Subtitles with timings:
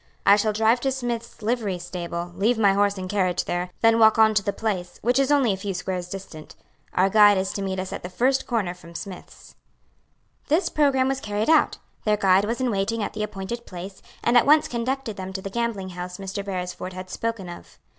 [0.25, 4.17] I shall drive to Smith's livery stable, leave my horse and carriage there, then walk
[4.17, 6.55] on to the place, which is only a few squares distant.
[6.95, 9.53] Our guide is to meet us at the first corner from Smith's."
[10.47, 14.35] This programme was carried out, their guide was in waiting at the appointed place, and
[14.35, 16.43] at once conducted them to the gambling house Mr.
[16.43, 17.77] Beresford had spoken of.